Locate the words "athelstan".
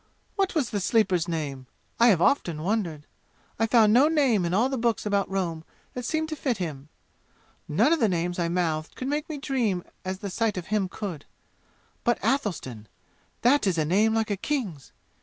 12.23-12.87